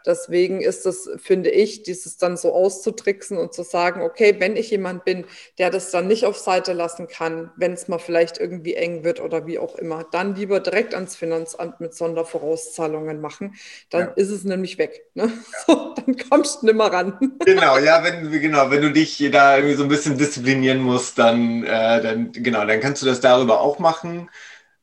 [0.07, 4.71] Deswegen ist das, finde ich, dieses dann so auszutricksen und zu sagen, okay, wenn ich
[4.71, 5.27] jemand bin,
[5.59, 9.21] der das dann nicht auf Seite lassen kann, wenn es mal vielleicht irgendwie eng wird
[9.21, 13.55] oder wie auch immer, dann lieber direkt ans Finanzamt mit Sondervorauszahlungen machen.
[13.91, 14.13] Dann ja.
[14.17, 15.05] ist es nämlich weg.
[15.15, 15.25] Ne?
[15.25, 15.29] Ja.
[15.69, 17.19] So, dann kommst du nicht mehr ran.
[17.45, 21.63] Genau, ja, wenn, genau, wenn du dich da irgendwie so ein bisschen disziplinieren musst, dann,
[21.65, 24.31] äh, dann, genau, dann kannst du das darüber auch machen.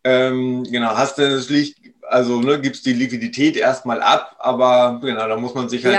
[0.04, 1.76] Ähm, genau, hast du natürlich
[2.10, 5.96] also ne, gibst die Liquidität erstmal ab, aber genau, da muss man sich halt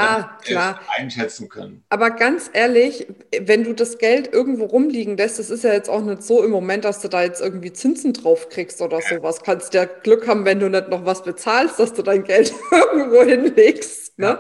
[0.47, 1.83] ja, einschätzen können.
[1.88, 3.07] Aber ganz ehrlich,
[3.40, 6.51] wenn du das Geld irgendwo rumliegen lässt, das ist ja jetzt auch nicht so im
[6.51, 9.16] Moment, dass du da jetzt irgendwie Zinsen drauf kriegst oder ja.
[9.16, 9.42] sowas.
[9.42, 13.23] Kannst ja Glück haben, wenn du nicht noch was bezahlst, dass du dein Geld irgendwo
[13.23, 14.19] hinlegst.
[14.19, 14.27] Ne?
[14.27, 14.38] Ja.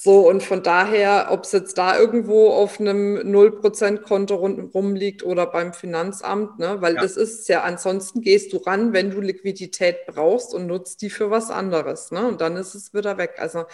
[0.00, 5.72] So, und von daher, ob es jetzt da irgendwo auf einem 0%-Konto rumliegt oder beim
[5.72, 6.80] Finanzamt, ne?
[6.80, 7.02] weil ja.
[7.02, 11.32] das ist ja, ansonsten gehst du ran, wenn du Liquidität brauchst und nutzt die für
[11.32, 12.12] was anderes.
[12.12, 12.28] Ne?
[12.28, 13.38] Und dann ist es wieder weg.
[13.38, 13.64] Also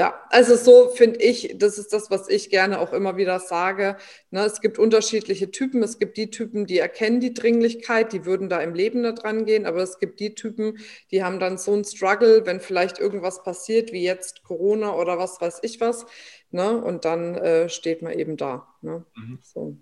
[0.00, 3.98] ja, also so finde ich, das ist das, was ich gerne auch immer wieder sage.
[4.30, 5.82] Ne, es gibt unterschiedliche Typen.
[5.82, 9.44] Es gibt die Typen, die erkennen die Dringlichkeit, die würden da im Leben da dran
[9.44, 10.78] gehen, aber es gibt die Typen,
[11.10, 15.38] die haben dann so einen Struggle, wenn vielleicht irgendwas passiert, wie jetzt Corona oder was
[15.38, 16.06] weiß ich was.
[16.50, 18.68] Ne, und dann äh, steht man eben da.
[18.80, 19.04] Ne?
[19.14, 19.38] Mhm.
[19.42, 19.76] So.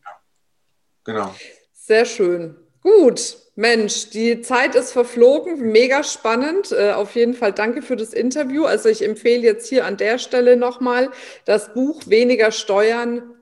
[1.05, 1.33] Genau.
[1.73, 2.57] Sehr schön.
[2.89, 6.73] Gut, Mensch, die Zeit ist verflogen, mega spannend.
[6.73, 8.65] Äh, auf jeden Fall danke für das Interview.
[8.65, 11.11] Also ich empfehle jetzt hier an der Stelle nochmal
[11.45, 13.35] das Buch Weniger Steuern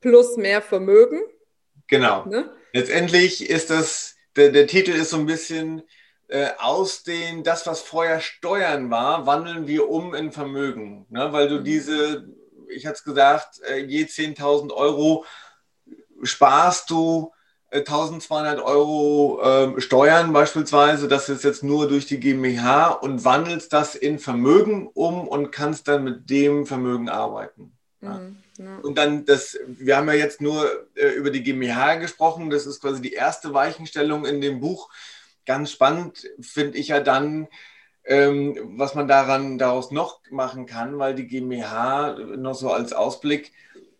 [0.00, 1.20] plus mehr Vermögen.
[1.88, 2.24] Genau.
[2.24, 2.50] Ne?
[2.72, 5.82] Letztendlich ist das, der, der Titel ist so ein bisschen
[6.28, 11.04] äh, aus den, das, was vorher Steuern war, wandeln wir um in Vermögen.
[11.10, 11.32] Ne?
[11.32, 11.64] Weil du mhm.
[11.64, 12.28] diese,
[12.70, 15.26] ich hatte es gesagt, äh, je 10.000 Euro
[16.22, 17.32] sparst du
[17.70, 23.94] 1200 Euro äh, Steuern beispielsweise, das ist jetzt nur durch die GmbH und wandelst das
[23.94, 27.72] in Vermögen um und kannst dann mit dem Vermögen arbeiten.
[28.00, 28.14] Ja.
[28.14, 28.78] Mhm, ja.
[28.78, 32.80] Und dann das, wir haben ja jetzt nur äh, über die GmbH gesprochen, das ist
[32.80, 34.88] quasi die erste Weichenstellung in dem Buch.
[35.44, 37.48] Ganz spannend finde ich ja dann,
[38.04, 43.52] ähm, was man daran daraus noch machen kann, weil die GmbH noch so als Ausblick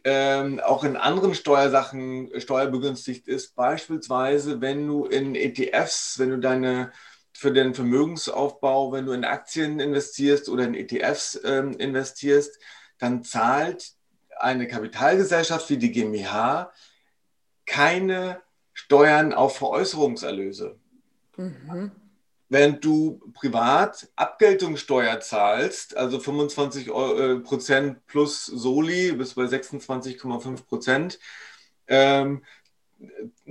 [0.05, 3.55] ähm, auch in anderen Steuersachen steuerbegünstigt ist.
[3.55, 6.93] Beispielsweise, wenn du in ETFs, wenn du deine
[7.33, 12.59] für den Vermögensaufbau, wenn du in Aktien investierst oder in ETFs ähm, investierst,
[12.99, 13.93] dann zahlt
[14.39, 16.73] eine Kapitalgesellschaft wie die GmbH
[17.67, 18.41] keine
[18.73, 20.77] Steuern auf Veräußerungserlöse.
[21.37, 21.93] Mhm
[22.49, 31.19] während du privat Abgeltungssteuer zahlst, also 25 äh, Prozent plus Soli bis bei 26,5 Prozent,
[31.87, 32.45] ähm,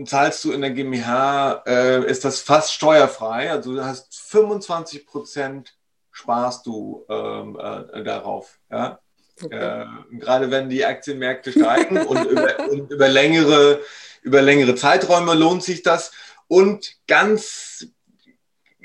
[0.06, 3.52] zahlst du in der GmbH, äh, ist das fast steuerfrei.
[3.52, 5.76] Also du hast 25 Prozent
[6.12, 8.60] sparst du ähm, äh, darauf.
[8.70, 9.00] Ja?
[9.42, 9.56] Okay.
[9.56, 9.86] Äh,
[10.18, 13.82] gerade wenn die Aktienmärkte steigen und, über, und über, längere,
[14.24, 16.12] über längere Zeiträume lohnt sich das.
[16.48, 17.88] Und ganz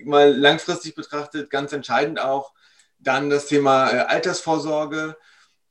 [0.07, 2.53] mal langfristig betrachtet ganz entscheidend auch.
[2.99, 5.17] Dann das Thema äh, Altersvorsorge,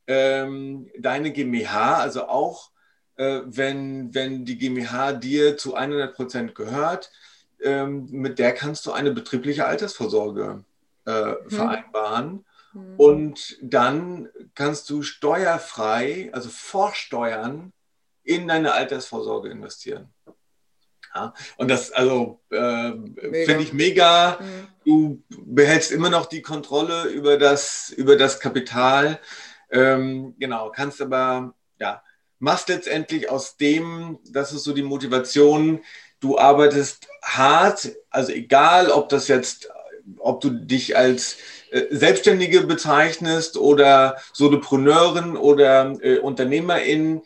[0.07, 2.71] ähm, deine GmbH, also auch
[3.15, 7.11] äh, wenn, wenn die GmbH dir zu 100 Prozent gehört,
[7.61, 10.63] ähm, mit der kannst du eine betriebliche Altersvorsorge
[11.05, 11.49] äh, mhm.
[11.49, 12.45] vereinbaren.
[12.73, 12.95] Mhm.
[12.97, 17.73] Und dann kannst du steuerfrei, also vorsteuern,
[18.23, 20.09] in deine Altersvorsorge investieren.
[21.13, 24.39] Ja, und das also äh, finde ich mega.
[24.39, 24.67] Mhm.
[24.85, 29.19] Du behältst immer noch die Kontrolle über das, über das Kapital.
[29.69, 32.01] Ähm, genau, kannst aber, ja,
[32.39, 35.81] machst letztendlich aus dem, das ist so die Motivation,
[36.19, 39.69] du arbeitest hart, also egal, ob das jetzt,
[40.17, 41.37] ob du dich als
[41.71, 47.21] äh, Selbstständige bezeichnest oder Solopreneurin oder äh, Unternehmerin,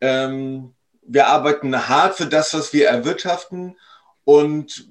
[0.00, 0.74] ähm,
[1.06, 3.76] wir arbeiten hart für das, was wir erwirtschaften.
[4.24, 4.88] Und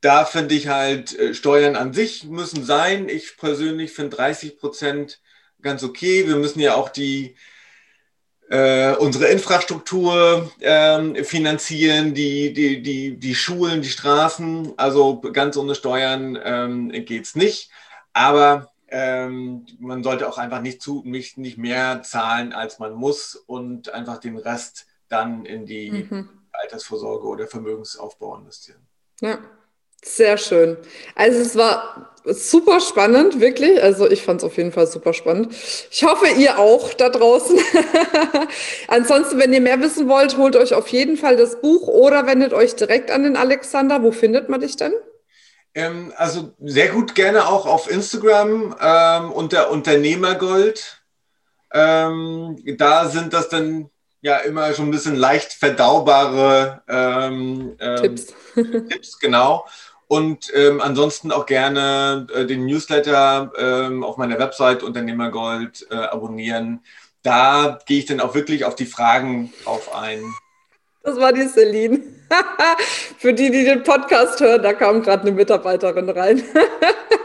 [0.00, 3.08] da finde ich halt, äh, Steuern an sich müssen sein.
[3.08, 5.20] Ich persönlich finde 30 Prozent
[5.60, 6.26] ganz okay.
[6.26, 7.36] Wir müssen ja auch die,
[8.50, 14.74] äh, unsere Infrastruktur äh, finanzieren, die, die, die, die Schulen, die Straßen.
[14.76, 17.70] Also ganz ohne Steuern ähm, geht es nicht.
[18.12, 23.36] Aber ähm, man sollte auch einfach nicht, zu, nicht, nicht mehr zahlen, als man muss
[23.36, 26.28] und einfach den Rest dann in die mhm.
[26.52, 28.80] Altersvorsorge oder Vermögensaufbau investieren.
[29.20, 29.38] Ja,
[30.04, 30.76] Sehr schön.
[31.14, 33.82] Also es war super spannend, wirklich.
[33.82, 35.54] Also ich fand es auf jeden Fall super spannend.
[35.90, 37.58] Ich hoffe, ihr auch da draußen.
[38.88, 42.52] Ansonsten, wenn ihr mehr wissen wollt, holt euch auf jeden Fall das Buch oder wendet
[42.52, 44.02] euch direkt an den Alexander.
[44.02, 44.92] Wo findet man dich denn?
[45.74, 51.02] Ähm, also sehr gut gerne auch auf Instagram ähm, unter Unternehmergold.
[51.72, 53.88] Ähm, da sind das dann
[54.22, 58.34] ja immer schon ein bisschen leicht verdaubare ähm, ähm, Tipps.
[58.54, 59.66] Tipps, genau.
[60.06, 66.80] Und ähm, ansonsten auch gerne äh, den Newsletter ähm, auf meiner Website Unternehmergold äh, abonnieren.
[67.22, 70.22] Da gehe ich dann auch wirklich auf die Fragen drauf ein.
[71.02, 72.00] Das war die Celine.
[73.18, 76.42] Für die, die den Podcast hören, da kam gerade eine Mitarbeiterin rein.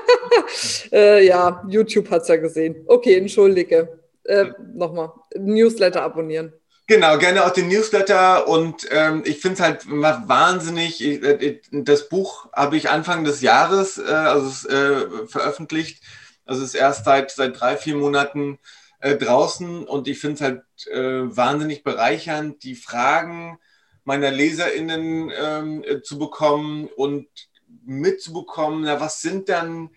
[0.91, 2.83] äh, ja, YouTube hat es ja gesehen.
[2.87, 3.99] Okay, entschuldige.
[4.23, 6.53] Äh, Nochmal, Newsletter abonnieren.
[6.89, 11.01] Genau, gerne auch den Newsletter und ähm, ich finde es halt wahnsinnig.
[11.03, 16.01] Äh, das Buch habe ich Anfang des Jahres äh, also äh, veröffentlicht.
[16.45, 18.57] Also es ist erst seit, seit drei, vier Monaten
[19.01, 23.59] äh, draußen und ich finde es halt äh, wahnsinnig bereichernd, die Fragen
[24.05, 27.27] meiner LeserInnen ähm, äh, zu bekommen und
[27.85, 29.89] mitzubekommen, na, was sind dann,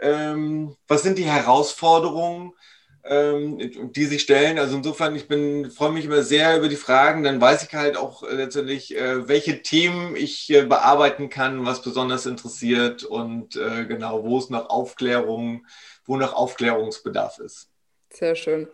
[0.00, 2.52] ähm, was sind die Herausforderungen?
[3.04, 4.58] Ähm, die sich stellen.
[4.58, 7.22] Also insofern, ich bin, freue mich immer sehr über die Fragen.
[7.22, 12.26] Dann weiß ich halt auch letztendlich, äh, welche Themen ich äh, bearbeiten kann, was besonders
[12.26, 15.66] interessiert und äh, genau, wo es noch Aufklärung,
[16.04, 17.70] wo noch Aufklärungsbedarf ist.
[18.10, 18.68] Sehr schön.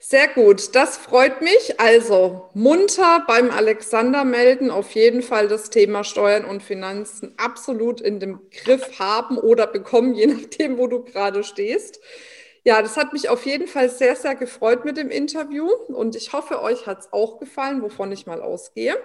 [0.00, 0.74] Sehr gut.
[0.74, 1.78] Das freut mich.
[1.78, 4.70] Also munter beim Alexander melden.
[4.70, 10.14] Auf jeden Fall das Thema Steuern und Finanzen absolut in dem Griff haben oder bekommen,
[10.14, 12.00] je nachdem, wo du gerade stehst.
[12.64, 16.32] Ja, das hat mich auf jeden Fall sehr, sehr gefreut mit dem Interview und ich
[16.32, 18.96] hoffe, euch hat es auch gefallen, wovon ich mal ausgehe.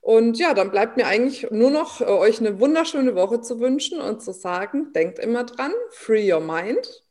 [0.00, 4.00] Und ja, dann bleibt mir eigentlich nur noch, äh, euch eine wunderschöne Woche zu wünschen
[4.00, 7.04] und zu sagen, denkt immer dran, free your mind.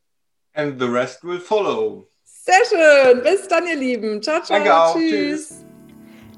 [0.54, 2.08] And the rest will follow.
[2.24, 3.22] Sehr schön.
[3.22, 4.20] Bis dann, ihr Lieben.
[4.20, 4.58] Ciao, ciao.
[4.58, 4.96] Danke auch.
[4.96, 5.48] Tschüss.
[5.48, 5.71] Tschüss.